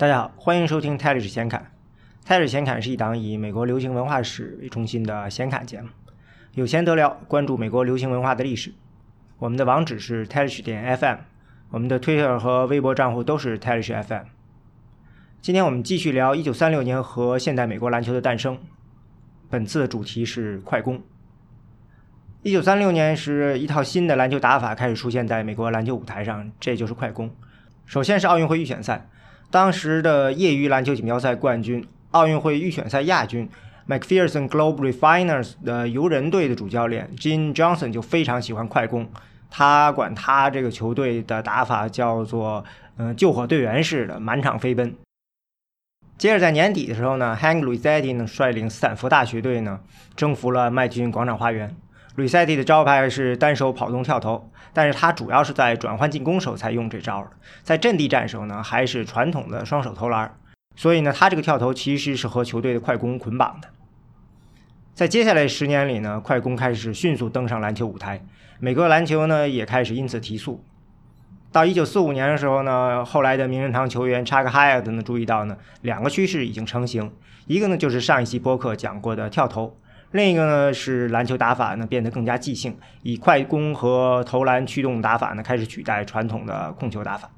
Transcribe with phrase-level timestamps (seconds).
[0.00, 1.72] 大家好，欢迎收听泰历史显侃。
[2.24, 5.90] 泰历史显侃是一档以美国流行文化史为中心的显侃节目，
[6.54, 8.72] 有钱得聊，关注美国流行文化的历史。
[9.36, 11.16] 我们的网址是泰历史点 FM，
[11.68, 14.22] 我们的推特和微博账户都是泰历史 FM。
[15.42, 18.58] 今天我们继续聊1936年和现代美国篮球的诞生。
[19.50, 21.02] 本次的主题是快攻。
[22.44, 27.30] 1936年时，一套新的篮球打法开始出现在美国篮球舞台上，这就是快攻。
[27.84, 29.06] 首先是奥运会预选赛，
[29.50, 33.48] 当时的业余篮球锦标赛冠军、奥运会预选赛亚军
[33.88, 39.08] McPherson Globe Refiners 的游人队的主教练 Jim Johnson 就非常喜欢快攻，
[39.50, 42.64] 他管他这个球队的打法叫做
[42.98, 44.94] “嗯救火队员式的满场飞奔”。
[46.16, 49.80] 接着在年底的时候呢，Hank Luisetti 呢率领斯坦福大学队呢
[50.14, 51.74] 征服了麦迪逊广场花园。
[52.20, 57.30] Luisetti 的招牌是单手跑动跳投，但是他主要是在转换进攻时候才用这招的，
[57.62, 60.36] 在阵地战时候呢还是传统的双手投篮。
[60.76, 63.68] 所以呢，他这个跳投其实是和球队的快攻捆绑的。
[64.94, 68.22] 在接下来十年里呢，快攻开始迅速登上篮球舞台，
[68.58, 70.62] 美国篮球呢也开始因此提速。
[71.50, 77.12] 到一九四五年的时候呢，后来的名人堂球员查克·海 t 呢注意到呢，两个趋势已经成型，
[77.46, 79.76] 一个呢就是上一期播客讲过的跳投，
[80.12, 87.30] 另一个呢是篮球打法呢变得更加即兴，以快攻和投篮驱动打法呢开始取代传统的控球打法。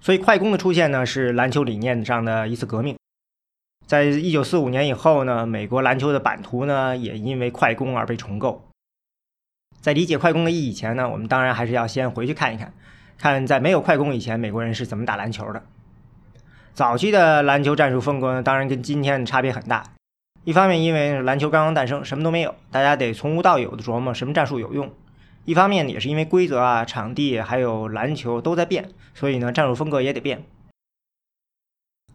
[0.00, 2.96] 所以快攻的出现呢是篮球理念上的一次革命。
[3.86, 8.68] 在一九四五年以后呢，美国篮球的版图呢也因为快攻而被重构。
[9.80, 12.72] 在理解快攻的意义前呢，我们当然还是要先回去看一看，
[13.18, 15.62] 看在没有快攻以前，美国人是怎么打篮球的。
[16.74, 19.84] 早期的篮球战术风格呢，当然跟今天的差别很大。
[20.48, 24.88] 一方面，因为篮球刚刚诞生，什么都没有，大家得从无到有的琢磨什么战术有用；
[25.44, 30.42] 一方面也是因为规则啊、场地还有篮球都在变，所以呢，战术风格也得变。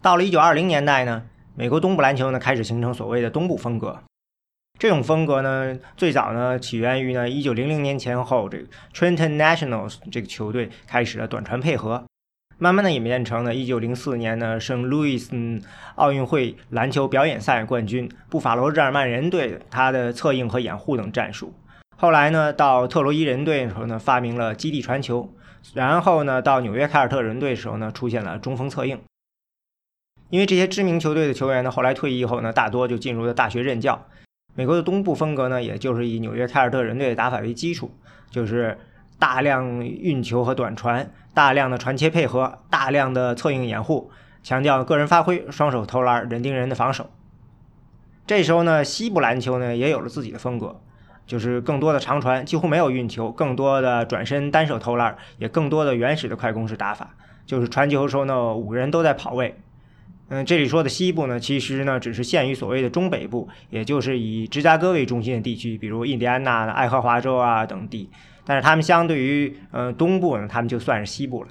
[0.01, 4.01] 到了一九二零年代呢，美国东部篮球呢开始形成所谓的东部风格。
[4.79, 8.65] 这种风格呢，最早呢起源于呢一九零零年前后，这个
[8.95, 12.03] Trenton Nationals 这个球队开始了短传配合，
[12.63, 15.59] 慢慢的演变成了一九零四年呢圣路易斯
[15.95, 21.53] 奥运会篮球表演赛冠军布法罗日耳曼人队他的策应和掩护等战术。
[21.97, 25.29] 后来呢，到特洛伊人队的时候呢，发明了基地传球，
[25.73, 28.97] 然后呢，到纽约凯尔特人队的时候呢，出现了中锋策应。
[30.29, 34.07] 因为这些知名球队的球员呢，后来退役后呢，大多就进入了大学任教。
[34.55, 37.91] 美国的东部风格呢，也就是以纽约凯尔特人队的打法为基础，
[38.31, 38.77] 就是
[39.23, 44.11] 大量运球和短传，大量的传切配合，大量的策应掩护，
[44.43, 47.09] 强调个人发挥，双手投篮，人盯人的防守。
[48.27, 50.81] 这时候呢，西部篮球呢也有了自己的风格，
[51.25, 59.55] 就是更多的长传，几乎没有运球，更多的转身单手投篮，也更多的原始的快攻式打法，就是传球的时候呢，五个人都在跑位。
[60.27, 68.09] 嗯，这里说的西部呢，其实呢只是限于所谓的中北部，也就是以芝加哥为中心的地区，比如印第安纳、爱荷华州啊等地。
[68.45, 71.49] 但是他们相对于呃东部呢，他们就算是西部了。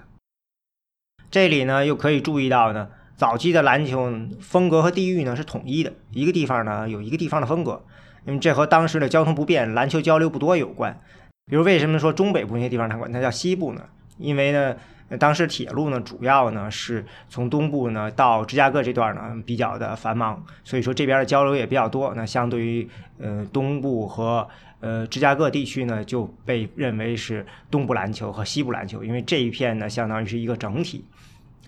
[1.30, 7.84] 这里呢又可以注意到呢，早期的篮球风格和地域呢是统一的，一个地方呢有一个地方的风格，
[8.26, 11.00] 因为这和当时的交通不便、篮球交流不多有关。
[11.46, 13.82] 比如为什么说中北部那些地方它管它叫西部呢？
[14.18, 14.76] 因为呢。
[15.20, 22.14] 当时铁路呢，主要呢是从东部呢到芝加哥这段呢比较的繁忙，所以说这边的交流也比较多。
[22.16, 22.88] 那相对于
[23.18, 24.48] 呃东部和
[24.82, 31.06] 呃芝加哥地区呢，就被认为是东部篮球和西部篮球，因为这一片呢相当于是一个整体。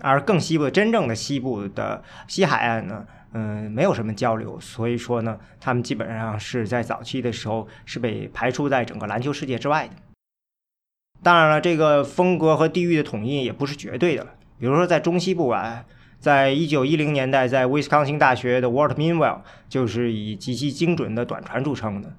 [0.01, 9.93] 而更西部真正的西部的西海岸呢，嗯，没有什么交流，所以说呢，他们基本上是在早期的时候是被排除在整个篮球世界之外的。
[11.23, 14.27] 当然了，这个风格和地域的统一也不是绝对的。
[14.59, 15.85] 比如说，在中西部啊，
[16.19, 19.39] 在一九一零年代，在威斯康星大学的 Walt Minwell
[19.69, 22.13] 就是以极其精准的短传著称的。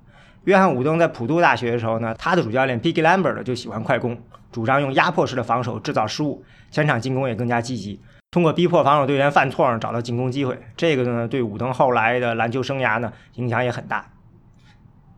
[0.47, 4.17] 约翰伍登在普渡大学的时候呢，他的主教练 Piggy Lambert 就喜欢快攻，
[4.53, 10.57] 主张用压迫式的防守制造失误，前场进攻也更加积极，通过逼迫防守队员犯错呢找到进攻机会。
[10.77, 14.07] 这个呢，对伍登后来的篮球生涯呢影响也很大。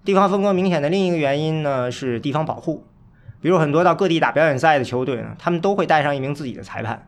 [0.03, 2.87] 地方风格明显的另一个原因呢是地方保护。
[3.43, 7.07] 比如很多到各地打表演赛的球队呢，他们都会带上一名自己的裁判。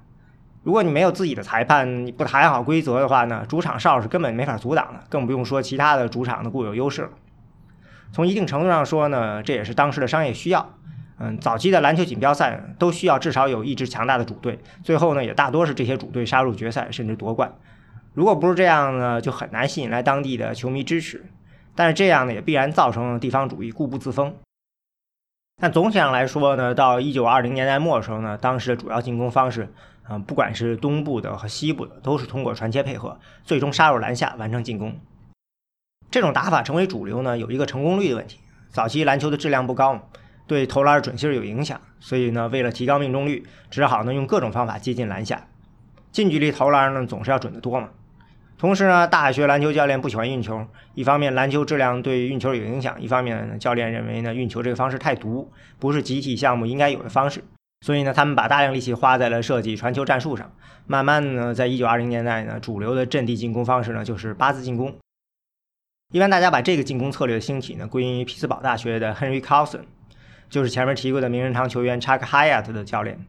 [0.62, 7.08] 如果你没有自己的裁判，你不谈好规则的话呢，主场哨是根本没法阻挡的，更不用说其他的主场的固有优势了。
[8.12, 10.74] 从一定程度上说呢，这也是当时的商业需要。
[11.18, 17.52] 嗯，早期的篮球锦标赛都需要至少有一支强大的主队，最后呢也大多是这些主队杀入决赛甚至夺冠。
[18.14, 21.26] 如果不是这样呢，就很难吸引来当地的球迷支持。
[21.76, 24.34] 但是这样呢，也必然造成了地方主义固步自封。
[25.60, 29.72] 但总体上来说呢，到一九二零年代末的时候呢，当时的主要进攻方式，
[30.08, 34.98] 嗯，不管是东部的和西部的，都是通过传切配合，最终杀入篮下完成进攻。
[36.10, 38.40] 这种打法成为主流呢，有一个成功率的问题。
[38.68, 40.10] 早期篮球的质量不高，
[40.46, 45.46] 对投篮准心有影响，所以呢，为了提高命中率，只好呢用各种方法接近篮下。
[46.10, 47.90] 近距离投篮呢，总是要准得多嘛。
[48.58, 57.42] 同时呢，大学篮球教练不喜欢运球，一方面篮球质量对运球有影响，一方面呢，教练认为呢运球这个方式太毒，不是集体项目应该有的方式。
[57.86, 60.52] 所以呢，他们把大量力气花在了设计传球战术上。
[60.86, 64.94] 慢慢呢，在一九二零年代呢，主流的阵地进攻方式呢，就是八字进攻。
[66.12, 69.82] 一般大家把这个进攻策略的兴起呢，归因于匹兹堡大学的 Henry Carlson，
[70.48, 73.24] 就是前面提过的名人堂球员 Chuck Hyatt 的教练。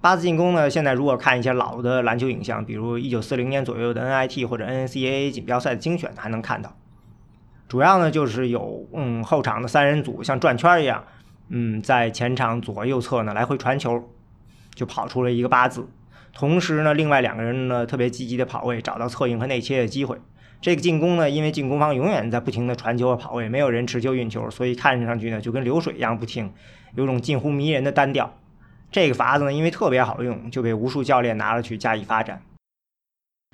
[0.00, 6.76] 八字进攻呢，现在如果看一些老的篮球影像，比如一九四零年左右的 NIT 或者 NCAA 锦标赛的精选，还能看到。
[7.66, 11.04] 主要呢就是有嗯后场的三人组像转圈一样，
[11.48, 14.08] 嗯在前场左右侧呢来回传球，
[14.72, 15.88] 就跑出了一个八字。
[16.32, 20.16] 同时呢，另外两个人呢特别积极的跑位，找到侧应和内切的机会。
[20.60, 26.52] 这个进攻呢，因为进攻方永远在不停的传球和跑位，没有人持球运球，所以看上去呢就跟流水一样不停，
[26.94, 28.34] 有种近乎迷人的单调。
[28.90, 32.42] 这个法子呢，因为特别好用，就被无数教练拿了去加以发展。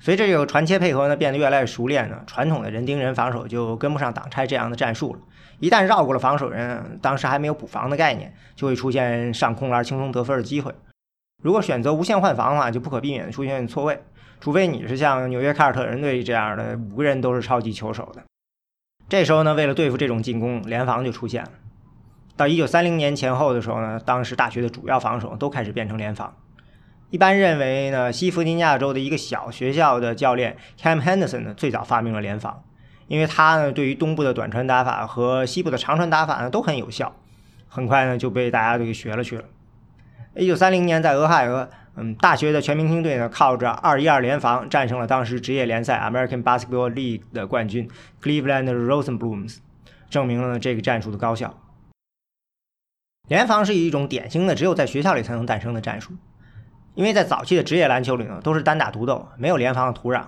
[0.03, 5.19] 随着这个传切配合呢变得越来越熟练呢，传统的人盯人防守就跟不上挡拆这样的战术了。
[5.59, 10.73] 一旦绕过了防守人，当时还没有补防的概念，就会出现上空篮轻松得分的机会。
[11.41, 14.01] 如果选择无限换防的话，就不可避免的出现错位。
[14.45, 18.21] 除非你是像纽约凯尔特人队这样的五个人都是超级球手的，
[19.09, 21.49] 这时候呢，为了对付这种进攻，联防就出现了。
[22.37, 26.31] 到一九三零年前后的时候呢，当时大学的主要防守都开始变成联防。
[27.09, 32.63] 一般认为呢，西弗吉尼亚州的一个小学校的教练 Cam Henderson 呢，最早发明了联防，
[33.07, 37.15] 因为他呢对于东部的短传打法和西部的长传打法呢都很有效，
[37.67, 39.45] 很快呢就被大家都给学了去了。
[40.35, 41.67] 一九三零年在俄亥俄。
[41.97, 47.89] 嗯，大学的全明星队呢，靠着二一二联防战胜了当时职业联赛 American Basketball League 的冠军
[48.21, 49.59] Cleveland Rosenblums，
[50.09, 51.57] 证明了这个战术的高效。
[53.29, 56.13] 联防是一种典型的只有在学校里才能诞生的战术，
[56.95, 60.25] 因为在早期的职业篮球里呢，都是单打独斗，没有联防的土壤。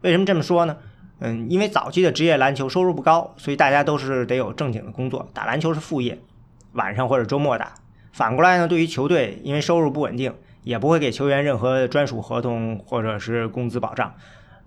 [0.00, 0.78] 为什么这么说呢？
[1.20, 6.18] 嗯，因为早期的职业篮球收入不高，所以大家都是得有正经的工作，打篮球是副业，
[6.72, 7.74] 晚上或者周末打。
[8.12, 10.34] 反过来呢，对于球队，因为收入不稳定。
[10.68, 14.12] 也不会给球员任何专属合同或者是工资保障，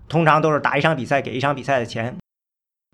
[0.08, 2.16] 通常都是打一场比赛给一场比赛的钱。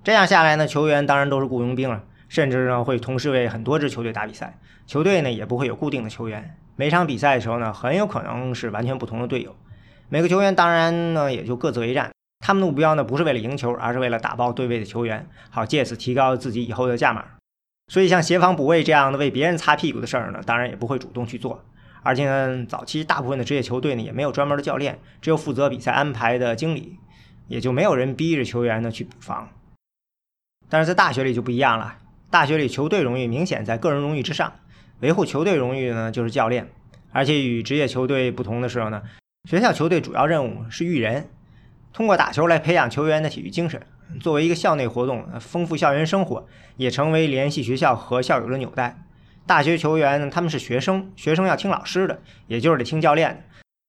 [0.05, 4.59] 这样下来呢，球员当然都是雇佣兵了，甚至呢会同时为很多支球队打比赛。
[4.87, 9.57] 球队呢也不会有固定的球员，每场比赛的时候呢很有可能是完全不同的队友。
[10.11, 12.13] 每个球员当然呢也就各自为战，
[12.45, 17.25] 他们的目标呢不是为了赢球，而是为了打爆对位的球员，好借此提高自己以后的价码。
[17.91, 21.65] 所以像协防补位这样的为别人擦屁股的事儿呢，当然也不会主动去做。
[22.09, 26.97] 而且呢，早期大部分的职业球队呢也没有专门的教练，只有负责比赛安排的经理，
[27.49, 29.51] 也就没有人逼着球员呢去补防。
[30.71, 31.99] 但是在大学里就不一样了，
[32.31, 34.55] 大学里球队荣誉明显在个人荣誉之上，
[35.01, 36.71] 维护球队荣誉呢就是教练。
[37.13, 39.03] 而且与职业球队不同的时候呢，
[39.47, 41.29] 学校球队主要任务是育人，
[41.93, 43.83] 通过打球来培养球员的体育精神，
[44.19, 46.47] 作为一个校内活动，丰富校园生活，
[46.79, 49.03] 也成为联系学校和校友的纽带。
[49.49, 53.41] 大学球员呢，他们是学生，学生要听老师的，也就是得听教练的。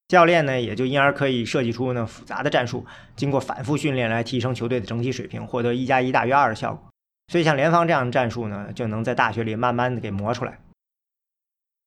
[0.07, 2.85] 教练呢，也就因而可以设计出呢复杂的战术，
[3.17, 6.89] 经过反复训练来提升球队的整体水平，获得一加一大于二的效果。
[7.27, 10.59] 所以像联防这样的战术呢，就能在大学里慢慢的给磨出来。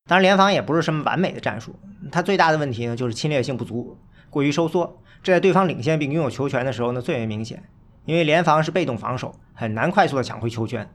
[0.07, 1.75] 当然，联防也不是什么完美的战术，
[2.11, 3.97] 它最大的问题呢就是侵略性不足，
[4.29, 5.01] 过于收缩。
[5.23, 7.63] 这在对方领先并拥有球权的时候呢最为明显，
[8.05, 10.87] 因为联防是被动防守，很难快速的抢回球权。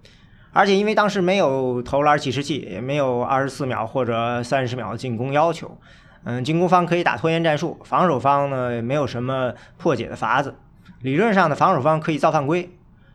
[0.59, 5.79] 而且因为当时没有投篮计时器，也没有二十四秒或者三十秒进攻要求，
[6.25, 10.57] 嗯，进攻方可以打拖延战术，防守方呢也没有什么破解的法子。
[11.03, 12.69] 理论上的，防守方可以造犯规，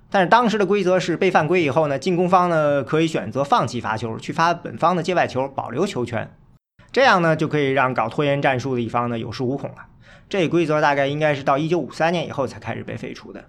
[0.09, 6.33] 但是当时的规则是被犯规以后呢，进攻方呢可以选择放弃罚球，去发本方的界外球，保留球权。
[6.93, 9.87] 这样呢就可以让搞拖延战术的一方呢有恃无恐了。
[10.29, 13.43] 这规则大概应该是到一九五三年以后才开始被废除的。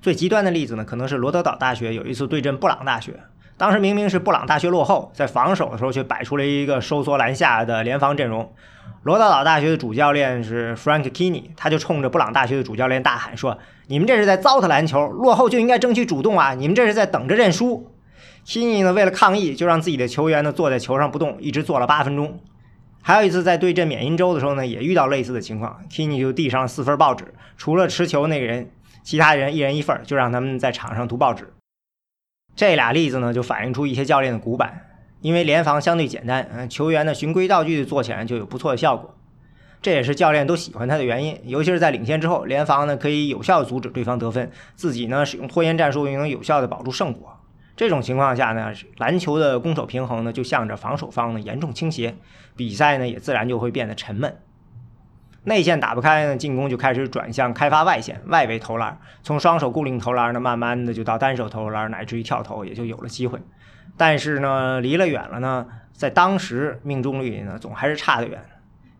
[0.00, 3.20] 最极端的例子呢，可能是罗德岛大学有一次对阵布朗大学，
[3.56, 8.52] 当时明明是布朗大学落后，在防守的时候却摆出了一个收缩篮下的联防阵容。
[9.02, 16.54] 罗德岛大学的主教练是 Frank Kinney，他就冲着布朗大学的主教练大喊说：“你们这是在糟蹋篮球，落后就应该争取主动啊！
[16.54, 17.92] 你们这是在等着认输。
[18.44, 22.40] ”Kinney 呢，为了抗议，就让自己的球员呢坐在球上不动，一直坐了八分钟。
[23.00, 28.70] 还有一次在对阵缅因州的时候呢，也遇到类似的情况，Kinney 就递上了四份报纸，除了持球那个人。
[29.06, 31.54] 其他人一人一份就让他们在场上读报纸。
[32.56, 34.84] 这俩例子呢，就反映出一些教练的古板，
[35.20, 39.16] 因为联防相对简单，嗯，球员呢循规蹈矩做起来就有不错的效果。
[39.80, 41.38] 这也是教练都喜欢他的原因。
[41.44, 47.38] 尤其是在领先之后，联防呢可以有效阻止对方得分，自己呢使用拖延战术又能有效的保住胜果。
[47.76, 52.16] 这种情况下呢，篮球的攻守平衡呢就向着防守方呢严重倾斜，
[52.56, 54.36] 比赛呢也自然就会变得沉闷。
[55.46, 63.38] 内线打不开呢，进攻就开始转向开发外线、外围投篮，从双手固定投篮呢，慢慢的就到单手投篮，乃至于跳投，也就有了机会。
[63.96, 68.44] 但是呢，离了远了呢，在当时命中率呢总还是差得远。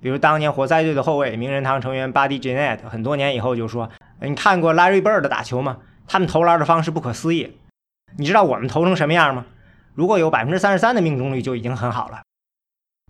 [0.00, 3.90] 比如当年活塞队的后卫名人堂成员 Buddy j e n e t t 很多年以后就说
[4.22, 5.78] ：“你看过 Larry Bird 打球吗？
[6.06, 7.58] 他们投篮的方式不可思议。”
[8.16, 9.46] 你知道我们投成什么样吗？
[9.94, 12.20] 如果有百分之三十三的命中率就已经很好了。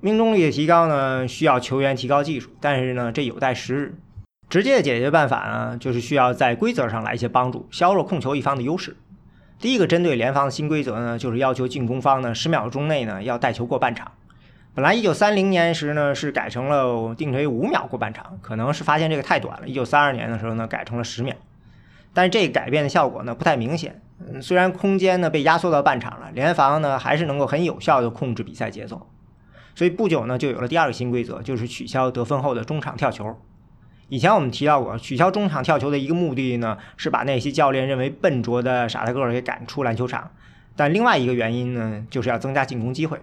[0.03, 3.99] 命中率的提高呢，需要球员提高技术，但是呢，这有待时日。
[4.49, 8.97] 直接的解决办法呢，就是需要在规则上来一些帮助，削弱控球一方的优势。
[9.59, 14.13] 第一个针对联防的新规则呢，就是要求进攻方呢十秒钟内呢要带球过半场。
[14.75, 19.67] 本来一九三零年时呢是改成了定为五秒过半场，可能是发现这个太短了。
[19.67, 21.35] 一九三二年的时候呢改成了十秒，
[22.13, 24.03] 但是这改变的效果呢不太明显。
[24.21, 29.09] 嗯，虽然空间呢被压缩到半场了，联防呢还是能够很有效的控制比赛节奏。
[29.77, 33.39] 所以不久呢就有了第二个新规则，就是取消得分后的中场跳球。
[34.09, 40.31] 以前我们提到过，取消中场跳球的一个目的呢是把那些教练认为笨拙的傻大个儿给赶出篮球场，
[40.75, 43.21] 但另外一个原因呢就是要增加进攻机会。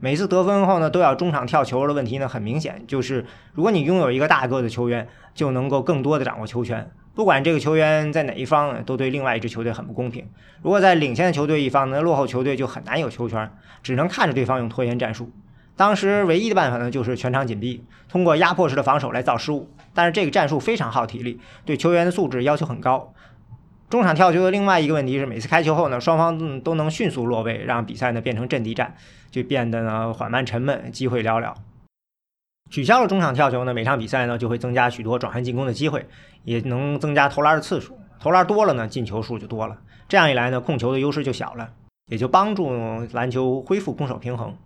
[0.00, 6.90] 每次得分后呢都要中场跳球的问题呢很明显，就是如果你拥有一个大个的球员，就能够更多的掌握球权。
[7.14, 10.26] 不管这个球员在哪一方，都对另外一支球队很不公平。
[10.62, 13.48] 如果在领先的球队一方呢，落后球队就很难有球权，
[13.82, 15.30] 只能看着对方用拖延战术。
[15.76, 19.68] 当时唯一的办法呢，就是全场紧逼，通过压迫式的防守来造失误。
[19.94, 23.12] 但是这个战术非常耗体力，对球员的素质要求很高。
[23.90, 28.94] 中场跳球的另外一个问题是，每次开球后呢，双方都能迅速落位，让比赛呢变成阵地战，
[29.30, 31.54] 就变得呢缓慢沉闷，机会寥寥。
[32.70, 36.06] 取消了中场跳球呢，每场比赛呢就会增加许多转换进攻的机会，
[36.44, 37.98] 也能增加投篮的次数。
[38.18, 39.76] 投篮多了呢，进球数就多了。
[40.08, 41.70] 这样一来呢，控球的优势就小了，
[42.06, 42.70] 也就帮助
[43.12, 44.56] 篮球恢复攻守平衡。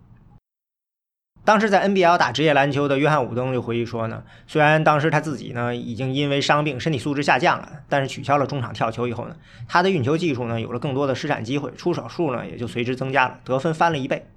[1.47, 9.35] 当时在 NBL 打职业篮球的约翰伍登就回忆说呢，虽然当时他自己呢已经因为伤病身体素质下降了，但是取消了中场跳球以后呢，
[9.65, 14.27] 他的运球技术呢有了更多的施展机会，出手数呢也就随之增加了，得分翻了一倍。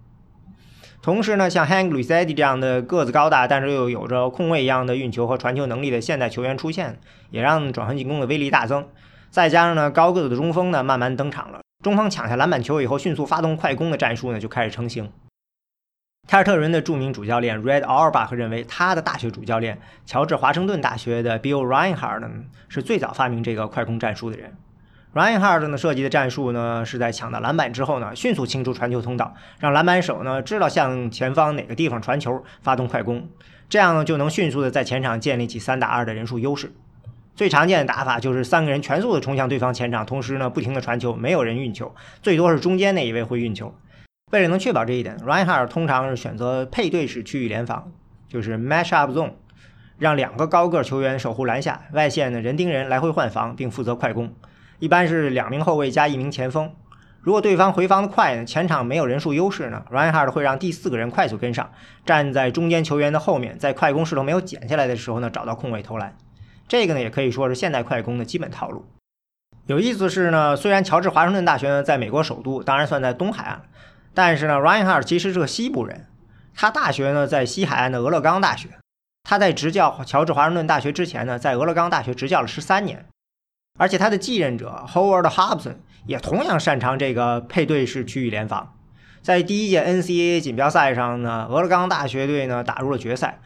[1.02, 7.00] 同时呢，像 Hank luss 这样的个子高大，但是又有着控卫一样的运球和传球能力的现代球员出现，
[7.30, 8.86] 也让转换进攻的威力大增。
[9.30, 15.10] 再加上呢，高个子的中锋呢慢慢登场了，中锋抢下篮板球以后，迅速发动快攻的战术呢就开始成型。
[16.30, 22.22] 凯尔特人的著名主教练 Red Auerbach 认为，他的大学主教练乔治华盛顿大学的 Bill Reinhardt
[22.68, 24.56] 是最早发明这个快攻战术的人。
[25.12, 33.28] Reinhardt 呢设计的战术呢，是在抢到篮板之后呢，迅速清出传球通道，让篮板手呢知道向前方哪个地方传球，发动快攻，
[33.68, 36.72] 这样呢就能迅速的在前场建立起三打二的人数优势。
[37.34, 43.74] 最常见的打法就是三个人全速的冲向对方前场，同时呢不停的传球，没有人运球，最多是中间那一位会运球。
[44.30, 47.90] 为了能确保这一点 r e i n h a r d 通常是选择配对式区域联防，
[48.28, 49.32] 就是 match up zone，
[49.98, 54.32] 让两个高个球员守护篮下，外线呢人盯人来回换防，并负责快攻。
[54.78, 56.72] 一般是两名后卫加一名前锋。
[57.20, 61.70] 如果对方回防的快呢，前场没有人数优势呢 r e i n h a r d 会让第四个人快速跟上，
[62.06, 66.16] 站在中间球员的后面，在快攻势头没有减下来的时候呢，找到空位投篮。
[66.68, 68.86] 这个呢，也可以说是现代快攻的基本套路。
[69.66, 73.62] 有意思是呢，虽然乔治华盛顿大学呢在美国首都，当然算在东海岸，
[74.14, 76.06] 但是呢，Reinhardt 其实是个西部人。
[76.54, 78.70] 他大学呢在西海岸的俄勒冈大学。
[79.22, 83.06] 他在执教乔治华盛顿大学之前呢，在俄勒冈大学执教了十三年。
[83.78, 88.74] 而且他的继任者 Howard Hobson 也同样擅长这个配对式区域联防。
[89.22, 93.40] 在第一届 NCAA 锦标赛上呢，俄勒冈大学队呢打入了决赛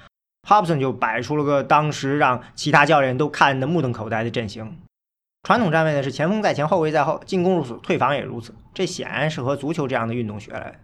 [0.49, 4.78] ，Hobson 就摆出了个当时让其他教练都看得目瞪口呆的阵型。
[5.44, 8.54] 传统站位呢是前锋在前，后卫在后，进攻如此，退防也如此。
[8.72, 10.74] 这显然是和足球这样的运动学来的。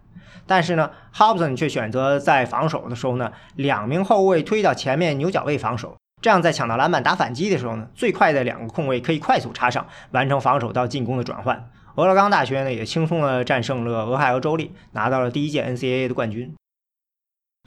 [0.45, 5.95] 但是呢，Hobson 却选择在防守的时候呢，两名后卫推到前面牛角位防守。
[6.21, 11.67] 这样，在抢到篮板打反击的时候呢，最快的两个空位可以快速插上，完成防守到进攻的转换。
[11.95, 16.53] 俄勒冈大学呢，也轻松的战胜了俄亥俄州立，拿到了第一届 NCAA 的冠军。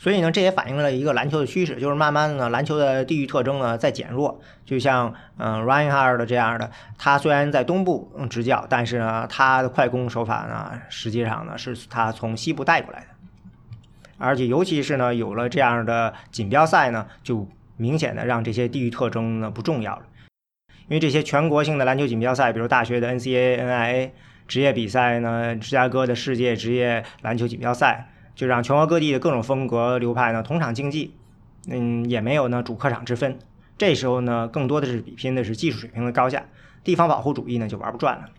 [0.02, 4.40] 所以呢，这也反映了一个篮球的趋势，就是慢慢的呢，篮球的地域特征呢在减弱。
[4.64, 13.06] 就像嗯 r y a n h a r d 这样的，他虽然在东部执教，但是呢，他的快攻手法呢，实际上呢是他从西部带过来的。
[14.18, 20.02] 而且，尤其是呢，有了这样的锦标赛呢，就明显的让这些地域特征呢不重要了，
[20.88, 24.10] 因为这些全国性的篮球锦标赛，比如大学的 NCAA、NIA
[24.46, 31.14] 职业比赛呢，芝加哥的世界职业篮球锦标赛，就让全国各地的各种风格流派呢同场竞技，
[31.68, 33.38] 嗯，也没有呢主客场之分。
[33.76, 36.44] 这时候呢，更多的是比拼的是技术水平的高下，
[36.84, 38.30] 地方保护主义呢就玩不转了。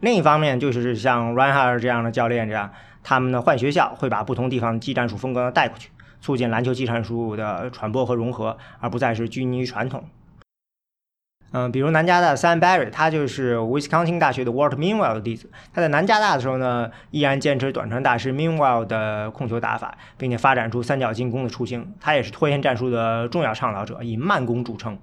[0.00, 2.72] 另一方面，就是像 Reinhard 这样的教练这样，
[3.02, 10.04] 他们呢换学校，会把不同地方的技战术风格带过去，促进篮球技战术的传播和融合，而不再是拘泥于传统。
[11.52, 15.50] 嗯，比如南加大的 Sam Barry，他就是 Wisconsin 大学的 Walt Meanwell 的弟子。
[15.72, 21.94] 他在南加大的时候呢，依然坚持短传大师 Meanwell 的控球打法，并且发展出三角进攻的雏形。
[22.00, 24.98] 他也是拖延战术的重要倡导者，以慢攻著称。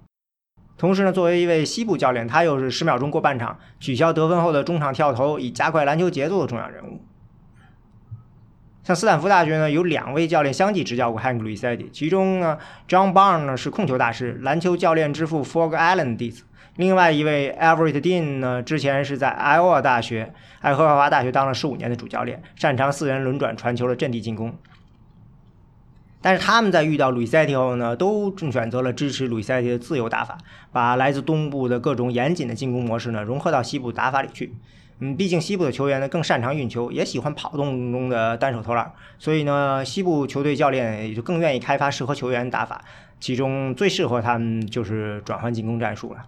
[0.78, 7.00] 同时呢，作为一位西部教练，他又是十秒钟过半场、取消得分后的中场跳投，以加快篮球节奏的重要人物。
[8.90, 24.56] 像斯坦福大学呢，有两位教练相继执教过 Hank lusit 其中呢，John Barn 呢是控球大师，篮球教练之父 Fog Allen 的弟子；另外一位 Everett Dean 呢，之前是在爱奥瓦大学、爱荷华大学当了十五年的主教练，擅长四人轮转传球的阵地进攻。
[26.20, 30.36] 但是他们在遇到 lusit 后呢，都选择了支持 lusit 的自由打法，
[30.72, 34.56] 把来自东部的各种严谨的进攻模式呢融合到西部打法里去。
[35.02, 42.84] 嗯，毕竟西部的球员呢更擅长运球，也喜欢跑动中的单手投篮，所以呢，西部球队教练也就更愿意开发适合球员打法，
[43.20, 46.26] 其中最适合他们就是转换进攻战术了。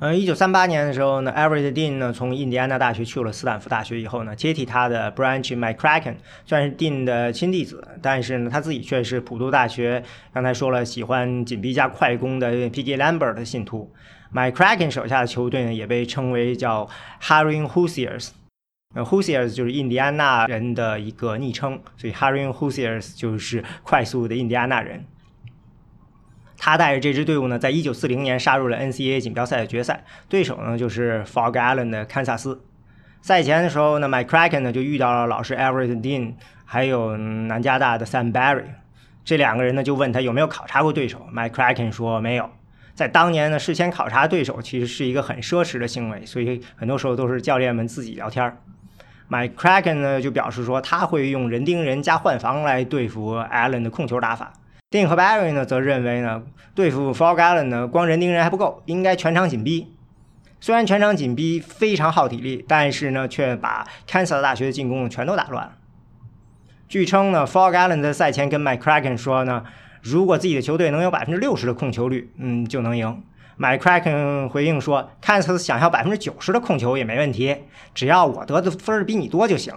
[0.00, 10.02] 呃，一九三八年的时候呢，Everett Dean 呢从印第安纳大学去了斯坦福大学以后呢，接替他的 Branch McCracken 算是 Dean 的亲弟子，但是呢，他自己却是普渡大学
[10.34, 12.96] 刚才说了喜欢紧逼加快攻的 P.G.
[12.96, 13.92] Lambert 的信徒。
[14.34, 16.88] McCracken 手下的球队呢，也被称为叫
[17.20, 18.30] Harry Hoosiers，
[18.94, 25.04] 那，Hoosiers 就是印第安纳人的一个昵称，所以 Harry Hoosiers 就是快速的印第安纳人。
[26.56, 32.62] 他带着这支队伍呢，在一九四零年杀入了 NCAA 锦标赛的决赛，对手呢就是 Fog Allen 的堪萨斯。
[33.20, 36.34] 赛前的时候呢，McCracken 呢就遇到了老师 Everett Dean，
[36.64, 38.64] 还有南加大的 Sam Barry，
[39.24, 42.48] 这两个人呢就问他有没有考察过对手，McCracken 说没有。
[42.94, 48.58] 在当年呢，事先考察对手其实是一个很奢侈的行为，所以很多时候都是教练们自己聊天儿。
[49.30, 54.52] Mike Kraken 呢就表示说，他会用人盯人加换防来对付 Allen 的控球打法。
[54.90, 56.42] Dean 和 Barry 呢则认为呢，
[56.74, 59.94] 对付 Fog Allen 呢，光人盯人还不够，应该全场紧逼。
[60.60, 65.72] 虽然全场紧逼非常耗体力，但是呢，却把 Kansas 大学的进攻全都打乱了。
[66.86, 69.64] 据称呢，Fog Allen 在赛前跟 Mike Kraken 说呢。
[70.02, 73.22] 如果自己的球队能有百分之六十的控球率，嗯，就能赢。
[73.58, 77.56] McCracken 回应说：“看似想要百分之九十的控球也没问题，
[77.94, 79.72] 只要我得的分比你多就行。”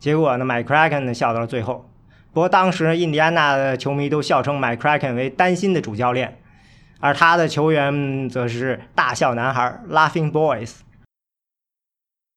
[0.00, 1.88] 结果呢，McCracken 笑到了最后。
[2.32, 6.40] 不过当时印第安纳的球迷都笑称 McCracken 为担心的主教练，
[6.98, 10.78] 而他的球员则是大笑男孩 （Laughing Boys）。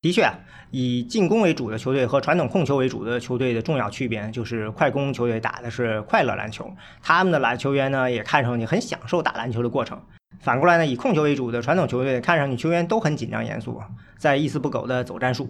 [0.02, 0.30] 的确。
[0.71, 6.69] 以进攻为主的球队和传统控球为主的球队的重要区别，就是快攻球队打的是快乐篮球，
[7.01, 10.01] 他们的篮球员呢也看上去很享受打篮球的过程。
[10.39, 13.82] 反过来呢，以控球为主的传统球队看上去球员都很紧张严肃，
[14.17, 15.49] 在一丝不苟的走战术。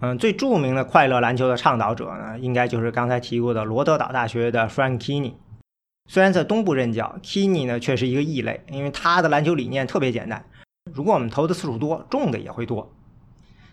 [0.00, 5.32] 嗯，最著名的快乐篮球的倡导者呢，应该就是刚才提过的罗德岛大学的 Frank Kinney。
[6.08, 10.44] 虽然在东部任教，Kinney 呢却是一个异类，因为他的篮球理念特别简单：
[10.92, 12.92] 如果我们投的次数多，中的也会多。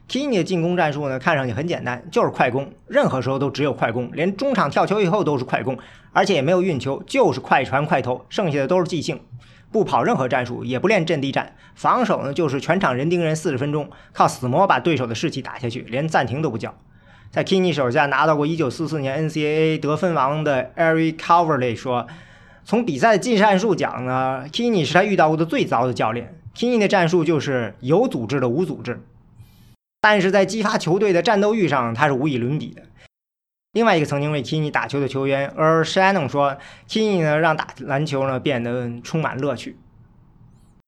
[0.09, 5.77] Kini 的进攻战术呢，看上去很简单，就是快攻，任何时候都只有快攻，连中场跳球以后都是快攻，
[6.11, 9.19] 而且也没有运球，就是快传快投，剩下的都是即兴，
[9.71, 16.75] 不跑任何战术，也不练阵地战，防守呢就是全场人盯人四十分钟，靠死磨把对手的士气打下去，连暂停都不叫。
[17.31, 22.05] 在 Kini 手下拿到过1944年 NCAA 得分王的 Eric Coverley 说，
[22.63, 26.35] 从比赛的技战术讲呢，Kini 是他遇到过的最糟的教练。
[26.55, 29.01] Kini 的战术就是有组织的无组织。
[30.03, 32.81] 但是在激发球队的战斗欲上，他是无以伦比的。
[33.71, 36.57] 另外一个曾经为 Kini 打球的球员 Earl Shannon 说
[36.89, 39.77] ：“Kini 呢，让打篮球呢变得充满乐趣。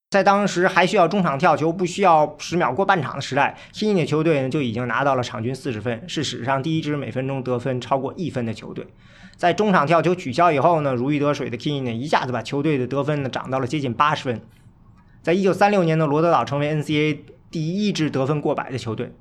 [0.09, 8.85] 在当时还需要中场跳球，不需要十秒过半场的时代，Kini 的球队呢就已经拿到了场均四十分，是史上第一支每分钟得分超过一分的球队。
[9.37, 14.41] 在中场跳球取消以后呢，如鱼得水的 Kini 呢一下子把球队的得分呢涨到了接近八十分。
[15.23, 17.19] 在一九三六年的罗德岛成为 NCAA。
[17.55, 19.13] 第一支得分过百的球队，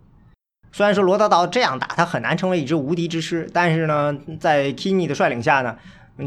[0.72, 5.78] 虽然说罗德岛这样打，他很难成为一支无敌之师，但是呢，在 Kini 的率领下呢，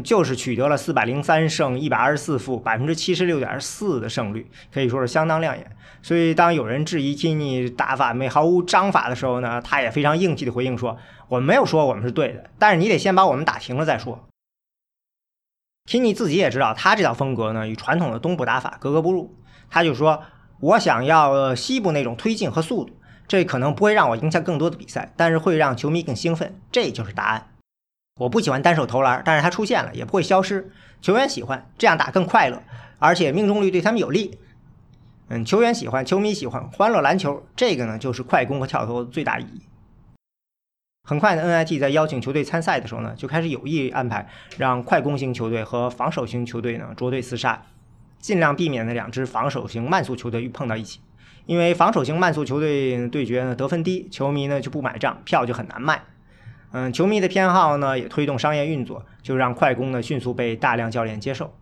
[0.02, 5.70] 就是取得了四百零三胜一百二十四负，百分之七十六点四的胜率，可以说是相当亮眼。
[6.00, 10.96] 所以，当有人质疑 Kini 打法没毫无章法的时候呢，他也非常硬气的回应说
[11.28, 14.26] ：“我们没有说我们是对的，但是你得先把我们打停了再说。
[15.84, 19.36] ”Kini 自己也知道，他这套风格呢，与传统的东部打法格格不入，
[19.68, 20.22] 他就说。
[20.60, 27.48] 我想要西部那种推进和速度，这可能不会让我赢下更多的比赛，但是会让球迷更兴奋，这就是答案。
[28.20, 30.72] 我不喜欢单手投篮，但是它出现了也不会消失。
[31.00, 32.60] 球员喜欢这样打更快乐，
[32.98, 34.38] 而且命中率对他们有利。
[35.28, 39.62] 嗯，球员喜欢，球迷喜欢，欢乐篮球，这个呢就是快攻和跳投的最大意义。
[41.06, 47.62] 很快呢，NIT 在邀请球队参赛的时候呢，就开始有意安排让快攻型球队和防守型球队呢捉对厮杀，
[48.18, 51.00] 尽量避免呢两支防守型慢速球队碰到一起。
[51.46, 56.02] 因为防守型慢速球队对决呢得分低，球迷呢就不买账，票就很难卖。
[56.72, 61.54] 嗯，球迷的偏好呢也推动商业运作，就让快攻呢迅速被大量教练接受。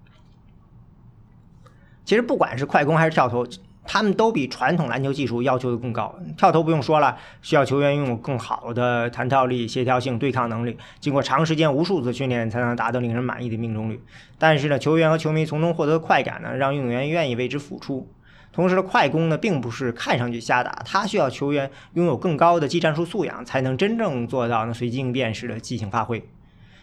[2.05, 3.47] 其实不管是快攻还是跳投，
[3.87, 6.15] 他们都比传统篮球技术要求的更高。
[6.37, 14.01] 跳投不用说了，需要球员拥有更好的弹跳力、协调性、对抗能力，经过长时间无数次训练才能达到令人满意的命中率。
[14.39, 18.09] 但是呢，球员和球迷从中获得快感呢，让运动员愿意为之付出。
[18.53, 26.27] 同时，快攻呢并不是看上去瞎打，它需要球员拥有更高的技战术素养，才能真正做到呢随机应变式的即兴发挥。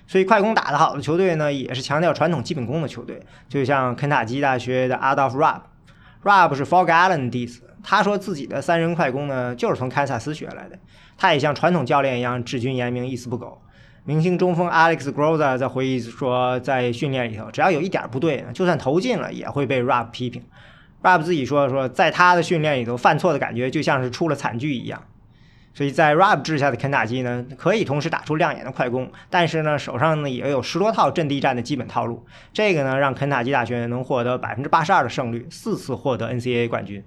[0.05, 3.19] 所以，快攻打得好的球队呢，也是强调传统基本功的球队。
[3.49, 5.35] 就像肯塔基大学的 Adolph
[6.23, 10.79] Rob 是 Fog Allen 弟子，他说自己的三人快攻呢就是从堪萨斯学来的。
[11.17, 13.61] 他也像传统教练一样治军严明，一丝不苟。
[14.05, 20.43] 明星中锋 Alex Groza 在回忆说，在训练里头，只要有一点不对，就算投进了，也会被 Rob 批评。
[21.01, 25.01] Rob 自己说说，在他的训练里头，犯错的感觉就像是出了惨剧一样。
[25.73, 32.23] 所以在 Rap 治下的肯塔基呢，可以同时打出亮眼的快攻，但是呢，手上呢也有十多套阵地战的基本套路。
[32.53, 37.03] 这个呢，让肯塔基大学能获得百分之八十二的胜率，四次获得 NCAA 冠军。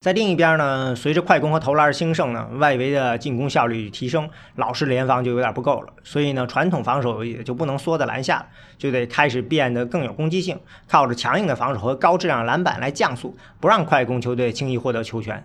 [0.00, 5.92] 在另一边呢，随着快攻和投篮兴盛呢，外围的进攻效率提升，老式联防就有点不够了。
[6.04, 15.42] 所以呢，传统防守也就不能缩在篮下了，就得开始变得更有攻击性，靠着强硬的防守和高质量篮板来降速，不让快攻球队轻易获得球权。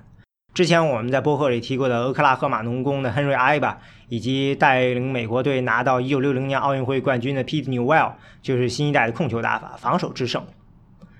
[0.53, 3.75] 之前我们在播客里提过的俄克拉荷马农工的 Henry Iba，，
[4.09, 10.45] 以及带领美国队拿到1960年奥运会冠军的 Pete Newell，就是新一代的控球打法，防守制胜。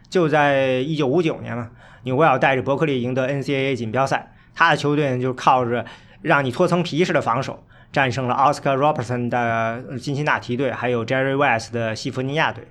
[0.09, 1.69] 就在1959年嘛。
[2.03, 5.85] 纽维尔带着伯克利赢得 NCAA 锦标赛，他的球队呢就靠着
[6.21, 7.61] 让你脱层皮式的防守，
[7.91, 12.65] 战胜了 Oscar Robertson 的辛辛那提队，还有 Jerry West 的西弗尼亚队。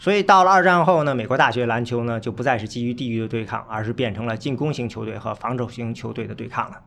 [0.00, 6.78] 所以到了二战后呢，美国大学篮球呢就不再是基于地域的对抗，而是变成了进攻型球队和防守型球队的对抗了。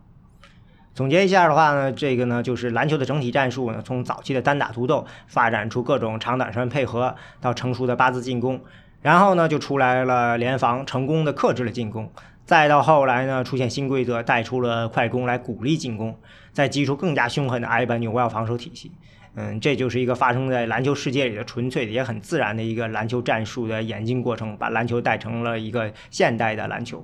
[0.96, 8.60] 总结一下的话呢，这个呢就是篮球的整体战术呢，从早期的单打独斗发展出各种长短传配合，到成熟的八字进攻。
[9.04, 12.12] 然后呢，就出来了联防，成功的克制了进攻。
[12.46, 16.18] 再到后来呢，出现新规则，带出了快攻来鼓励进攻，
[16.52, 18.92] 再基础更加凶狠的埃班纽维尔防守体系。
[19.36, 27.04] 嗯，这就是一个发生在篮球世界里的纯粹的也很自然的一个篮球战术的演进过程，把篮球带成了一个现代的篮球。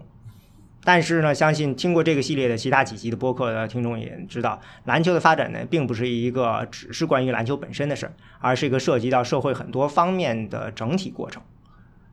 [0.84, 11.42] 但是呢，相信听过这个系列的其他几集的播客的听众也知道，篮球的发展呢，并不是一个只是关于篮球本身的事儿，而是一个涉及到社会很多方面的整体过程。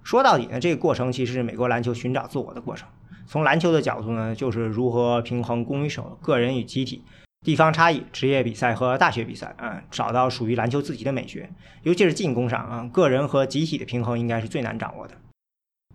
[0.03, 2.89] 说到底呢，这个过程其实是美国篮球寻找自我的过程。
[3.27, 7.03] 从篮球的角度呢，就是如何平衡攻与守、个人与集体、
[7.45, 11.49] 地方差异、职业比赛和大学比赛嗯，找到属于篮球自己的美学。
[11.83, 15.15] 尤其是进攻上啊，个人和集体的平衡应该是最难掌握的。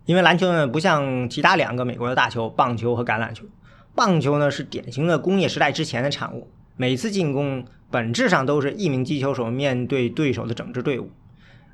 [0.05, 3.45] 因为篮球呢，不像其他两个美国的大球——棒球和橄榄球。
[3.93, 11.11] 棒球呢是典型的工业时代之前的产物，每次进攻本质上都是一名击球手面对对手的整支队伍，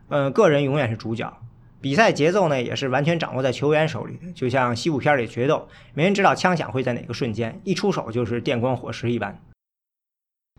[0.10, 1.32] 呃，个人永远是主角。
[1.80, 9.40] 比赛节奏呢，也是完全掌握在球员手里的，就像西部片里的决斗，没人知道枪响会在哪个瞬间，一出手就是电光火石一般。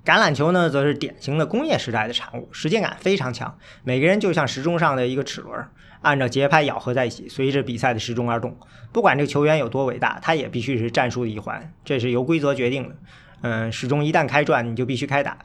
[0.09, 5.63] 橄榄球呢，则是典型的工业时代的产物，时间感非常强，每个人就像时钟上的一个齿轮，
[6.01, 8.57] 按照节拍咬合在一起，随着比赛的时钟而动。
[8.91, 12.97] 不管这个球员有多伟大，他也必须是战术的一环，这是由规则决定的。
[13.43, 15.37] 嗯，时钟一旦开转，你就必须开打。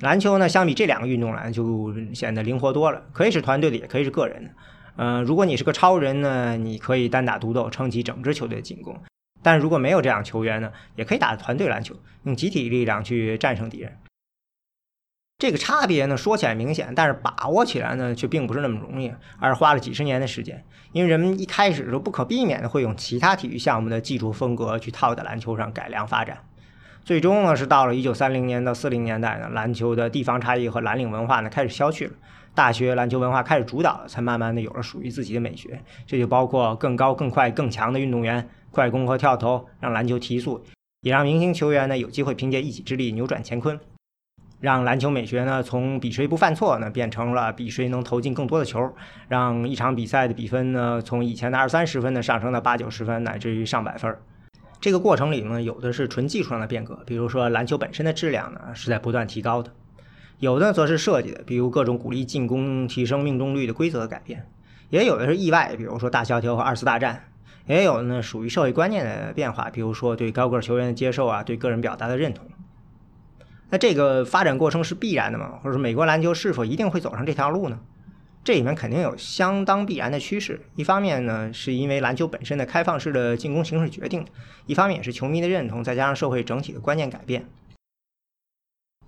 [0.00, 4.50] 篮球呢，相比这两个运动来，就显得灵活多了，可以是团队的，也可以是个人的。
[4.96, 8.94] 嗯，如果你是个超人呢，你可以单打独斗，撑起整支球队的进攻；
[9.48, 13.96] 但如果没有这样球员呢，也可以打团队篮球，用集体力量去战胜敌人。
[15.38, 20.62] 这个差别呢，说起来明显，但是把握起来呢，却并不是那么容易，而花了几十年的时间。
[20.92, 26.36] 因为人们一开始就不可避免的会用其他体育项目的技术风格去套在篮球上改良发展。
[27.02, 32.12] 最终呢，是到了一九三零年到四零年代呢，篮球的地方差异和蓝领文化呢开始消去了，
[32.54, 35.82] 大学篮球文化开始主导，才慢慢的有了属于自己的美学。
[36.06, 40.64] 这就包括更高、更快、更强的运动员，快攻和跳投，让篮球提速，
[41.00, 43.78] 也让明星球员呢有机会凭借一己之力扭转乾坤，
[44.60, 48.92] 让篮球美学呢从比谁不犯错呢变成了比谁能投进更多的球，
[49.28, 54.16] 让一场比赛的比分呢从以前的二三十分呢上升到八九十分，乃至于上百分。
[54.80, 59.72] 这个过程里呢，有的是纯技术上的变革，比如说篮球本身的质量呢是在不断提高的；
[60.38, 64.38] 有的则是设计的，比如各种鼓励进攻、提升命中率的规则的改变；
[64.90, 67.16] 也有的是意外，比如说大萧条和二次大战；
[67.68, 72.46] 也有呢属于社会观念的变化，比如说对高个球员的接受啊，对个人表达的认同。
[73.70, 75.58] 那这个发展过程是必然的吗？
[75.62, 77.78] 或者说美国篮球是否一定会走上这条路呢？
[78.42, 80.62] 这里面肯定有相当必然的趋势。
[80.74, 84.30] 一方面呢，是因为篮球本身的开放式的进攻形式决定的；
[84.64, 87.46] 一方面也是球迷的认同，再加上社会整体的观念改变。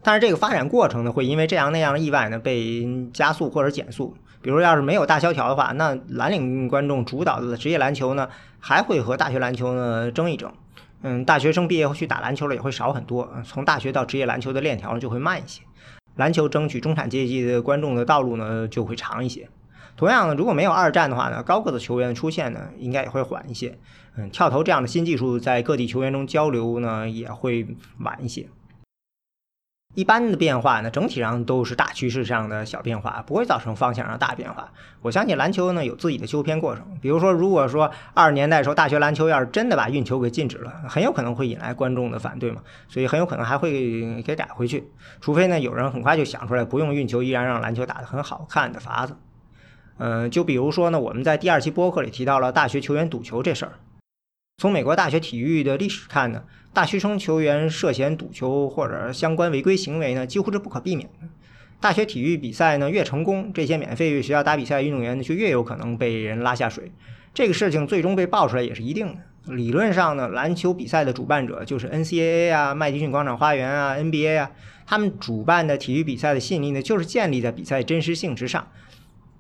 [0.02, 4.14] 但是这个发展过程呢，会因为这样那样的意外呢被加速或者减速。
[4.42, 10.50] 比如要是没有大萧条的话，那蓝领观众主导的职业篮球呢，还会和大学篮球呢争一争。
[11.02, 15.62] 嗯，大学生毕业后去打篮球了也会少很多，从大学到职业篮球的链条呢就会慢一些。
[16.16, 19.48] 篮球争取中产阶级的观众的道路呢就会长一些。
[19.96, 23.78] 同样呢，如果没有二战的话呢，高个子球员的出现呢应该也会缓一些。
[24.16, 27.66] 嗯，跳投这样的新技术在各地球员中交流呢也会
[27.98, 28.46] 晚一些。
[29.94, 34.70] 一般的变化呢，整体上都是大趋势上的小变化，不会造成方向上大变化。
[35.02, 36.86] 我相信篮球呢有自己的修偏过程。
[37.00, 44.88] 比如说，如果说二十年代的时候大学篮球要是真的把运球给禁止了，很有可能会引来观众的反对嘛，所以很有可能还会给改回去。
[45.20, 49.16] 除非呢有人很快就想出来不用运球依然让篮球打得很好看的法子。
[49.98, 53.72] 嗯，就比如说呢，我们在第二期播客里提到了大学球员赌球这事儿。
[54.60, 56.42] 从美国大学体育的历史看呢，
[56.74, 61.26] 大学生球员涉嫌赌球或者相关违规行为呢，几乎是不可避免的。
[61.80, 66.92] 大学体育比赛呢越成功，这些免费为学校打比赛的运动员呢就越有可能被人拉下水。
[67.32, 69.54] 这个事情最终被爆出来也是一定的。
[69.54, 74.50] 理论上呢，篮球比赛的主办者就是 NCAA 啊、麦迪逊广场花园啊、NBA 啊，
[74.84, 78.68] 他们主办的体育比赛的吸引力呢，就是建立在比赛真实性之上。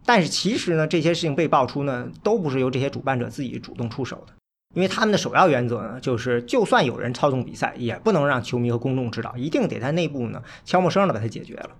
[0.06, 4.32] 但是其实呢，这些事情被爆出呢，都不是由这些主办者自己主动出手的。
[4.74, 11.70] 因为他们的首要原则呢，就是就算有人操纵比赛，也不能让球迷和公众知道，一定得在内部呢悄没声的把它解决了。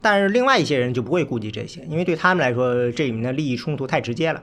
[0.00, 4.42] 但是另外一些人就不会顾及这些，因为对他们来说，这里面的利益冲突太直接了。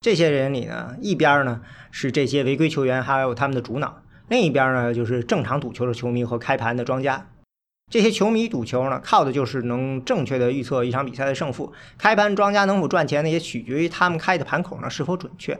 [0.00, 7.28] 这些人里呢，一边呢是这些违规球员，还有他们的主脑；另一边呢就是正常赌球的球迷和开盘的庄家。
[7.90, 11.72] 这些球迷赌球呢，靠的就是能正确的预测一场比赛的胜负。
[11.98, 15.58] 开盘庄家能否赚钱呢，也取决于他们开的盘口呢是否准确。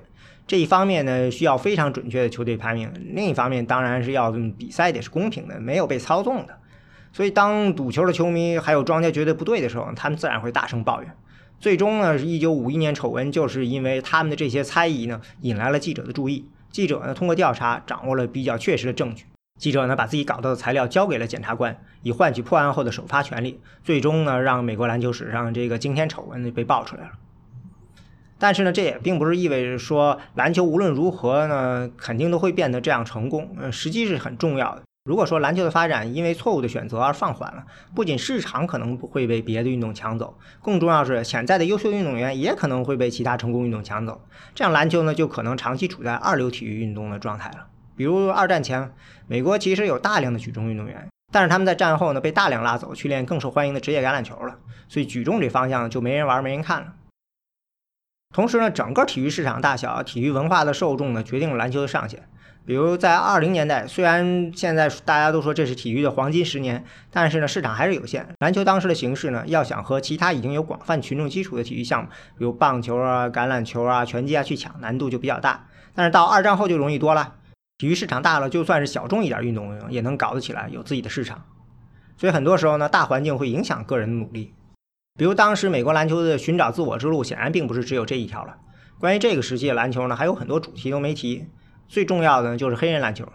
[0.51, 6.59] 这一方面呢，需要非常准确的球队排名；另一方面，当然是要比赛得是公平的，没有被操纵的。
[7.13, 11.17] 所以，当赌球的球迷还有庄家觉得不对的时候，他们自然会大声抱怨。
[11.61, 16.45] 最终呢，是一九五一年丑闻，就是因为他们的这些猜疑呢，引来了记者的注意。
[16.73, 19.27] 记者呢，通过调查掌握了比较确实的证据。
[19.57, 23.61] 记者呢，把自己搞到的材料交给了检察官，以换取破案后的首发权利。
[23.85, 27.11] 最终呢，让美国篮球史上这个惊天丑闻被爆出来了。
[28.41, 33.55] 但是呢，这也并不是意味着说篮球无论如何呢，肯定都会变得这样成功。
[33.61, 34.83] 嗯，实际是很重要的。
[35.05, 44.23] 如果说篮球的发展因为错误的选择而放缓了，不仅市场可能会被别的运动抢走，更重要是潜在的优秀运动员也可能会被其他成功运动抢走。
[44.55, 47.67] 这样篮球呢，就可能长期处在二流体育运动的状态了。
[47.97, 48.91] 比如二战前，
[49.27, 54.57] 美国其实有大量的举重运动员，但是他们在战后呢，被大量拉走去练更受欢迎的职业橄榄球了，
[54.89, 56.93] 所以举重这方向就没人玩、没人看了。
[58.33, 62.29] 同时呢，整个体育市场大小、体育文化的受众呢，决定了篮球的上限。
[62.65, 68.29] 比如在二零年代，虽然现在大家都说这是体育的黄金十年，但是呢，市场还是有限。
[68.39, 75.67] 篮球当时的形式呢，要想和其他已经有广泛群众基础的体育项目，比如棒球啊、橄榄球啊、拳击啊去抢，难度就比较大。
[75.97, 77.35] 但是到二战后就容易多了，
[77.79, 81.43] 体育市场大了，就算是小众一点运动也能搞得起来，有自己的市场。
[82.17, 84.55] 所以很多时候呢，大环境会影响个人的努力。
[85.21, 88.57] 比如当时美国篮球的寻找自我之路，显然并不是只有这一条了。
[88.99, 91.45] 关于这个时期的篮球呢，还有很多主题都没提。
[91.89, 93.31] 最重要的呢，就是黑人篮球。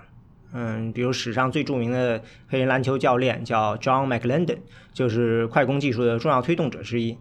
[0.51, 4.57] 嗯，比如史上最著名的黑人篮球教练叫 John McLendon，
[4.93, 7.19] 就是快攻技术的重要推动者之一。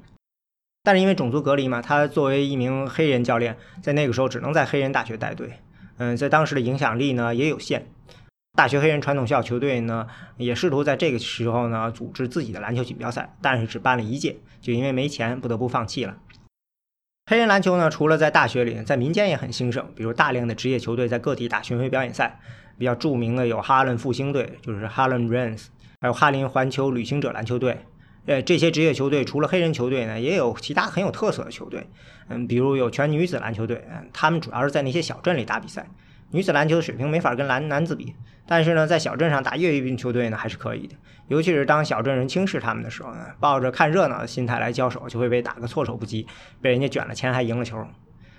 [0.82, 5.52] 但是因为种族隔离嘛，他作为一名黑人教练，在那个时候只能在黑人大学带队。
[5.98, 7.86] 嗯，在当时的影响力呢也有限。
[8.56, 16.16] 大学黑人传统校球队呢，也试图在这个时候呢组织自己的篮球锦标赛，但是只办了一届，就因为没钱，不得不放弃了。
[17.26, 22.38] 黑人篮球呢，除了在大学里，在民间也很兴盛，比如大量的职业球队在各地打巡回表演赛，
[22.78, 25.66] 比较著名的有哈伦复兴队，就是 Harlem Rams，
[26.00, 27.78] 还有哈林环球旅行者篮球队。
[28.26, 31.88] 呃，这些职业球队除了黑人球队呢，也有其他很有特色的球队，
[32.28, 35.88] 嗯，比如有全女子篮球队，嗯，他们主要是在那些小镇里打比赛。
[36.30, 38.14] 女子篮球的水平没法跟男男子比，
[38.46, 40.94] 但是呢，在小镇上打业余球队呢还是可以的。
[41.28, 46.26] 尤其是当小镇人轻视他们的时候呢，抱着看热闹的心态来交手，就会被打个措手不及，
[46.60, 47.82] 被人家卷了钱还赢了球。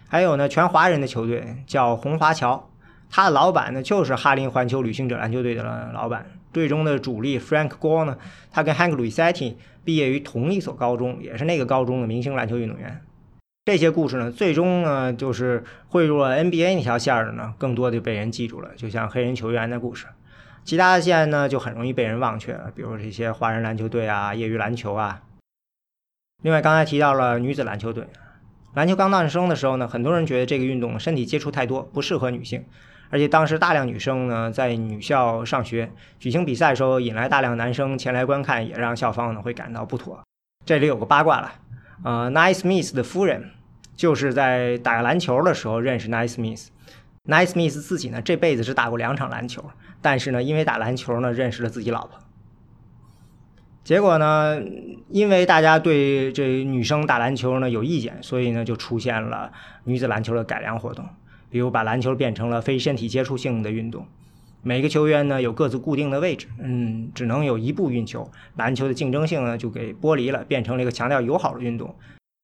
[0.07, 2.69] 还有呢，全华人的球队叫红华侨，
[3.09, 5.63] 他的老板呢就是哈林环球旅行者篮球队的
[5.93, 6.25] 老板。
[6.51, 8.17] 队中的主力 Frank Guo 呢，
[8.51, 13.01] 他跟 Hank Luisetti 毕业于同一所高中，也是那个高中的明星篮球运动员。
[13.65, 20.06] 这些故事呢，最终呢就是汇入了 NBA 那条线的呢，更多的被人记住了，就像黑人球员的故事。
[20.63, 25.23] 其他的线呢就很容易被人忘却了，比如这些华人篮球队啊、业余篮球啊。
[26.43, 28.06] 另外，刚才提到了女子篮球队。
[28.75, 32.63] 篮球刚诞生的时候呢，很多人觉得这个运动身体接触太多，不适合女性。
[33.10, 40.21] 而且当时大量女生呢在女校上学，举行比赛的时候引来大量男生前来观看，也让校方呢会感到不妥。
[40.65, 41.51] 这里有个八卦了，
[42.03, 43.51] 呃，Nice Smith 的夫人
[43.95, 46.67] 就是在打篮球的时候认识 Nice Smith。
[47.25, 49.63] Nice Smith 自己呢这辈子只打过两场篮球，
[50.01, 52.19] 但是呢因为打篮球呢认识了自己老婆。
[53.84, 54.60] 结果呢，
[55.10, 59.51] 因为大家对这女生打篮球呢有意见，所以呢就出现了
[59.84, 61.08] 女子篮球的改良活动，
[61.51, 64.08] 比如把篮球变成了非身体接触性的运动，
[64.67, 71.95] 每个球员呢有各自固定的位置，嗯，只能有一步运球，篮球的竞争性呢就给剥离了，变成了一个强调友好的运动。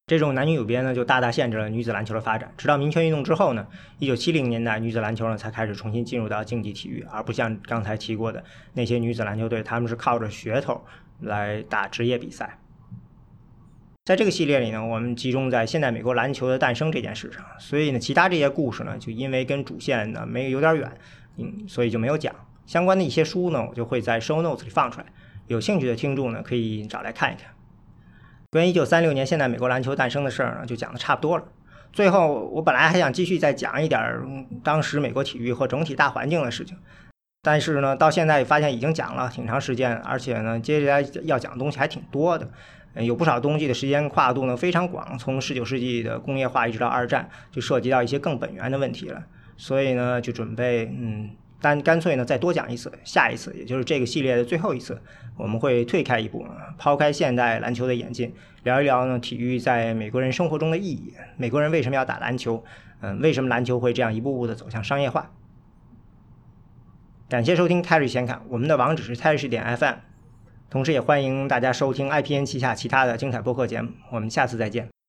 [0.06, 2.54] 这种男女有别呢，就大大限制了女子篮球的发展。
[2.58, 3.66] 直到民权运动之后呢，
[3.98, 10.82] 一九七零年代，女子篮球呢才开始重新进入到竞技体育，而不像刚才提过的那些女子篮球队，他们是靠着噱头。
[11.24, 12.58] 来打职业比赛，
[14.06, 20.92] 在这个系列里呢，我们集中在现代美国篮球的诞生这件事上，所以呢，其他这些故事呢，就因为跟主线呢没有点远，
[21.38, 22.34] 嗯，所以就没有讲
[22.66, 25.06] 相关的一些书呢，我就会在 show notes 里放出来，
[25.48, 27.52] 有兴趣的听众呢可以找来看一看。
[28.52, 31.46] 关于1936年现代美国篮球诞生的事儿呢，就讲的差不多了。
[31.94, 36.78] 最后，我本来还想继续再讲一点当时美国体育和整体大环境的事情。
[37.42, 42.48] 但是呢，到现在发现已经讲了挺长时间，而且呢，接下来要讲的东西还挺多的，
[42.96, 49.24] 有不少东西的时间跨度呢非常广，从十九世纪的工业化一直到二战，就涉及到一些更本源的问题了。
[49.62, 51.30] 所以呢，就准备嗯，
[51.62, 55.00] 单干脆呢再多讲一次，下一次也就是这个系列的最后一次，
[55.38, 56.44] 我们会退开一步，
[56.80, 62.64] 抛开现代篮球的演进，聊一聊呢体育在美国人生活中的意义，美国人为什么要打篮球，
[63.02, 65.30] 嗯，为什么篮球会这样一步步的走向商业化。
[67.30, 69.98] 感谢收听泰瑞先看，我们的网址是 Terry 点 FM，
[70.72, 73.92] 同时也欢迎大家收听 IPN 旗下其他的精彩播客节目。
[74.10, 75.01] 我们下次再见。